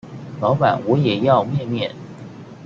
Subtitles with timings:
[0.39, 1.91] 老闆我也要麵麵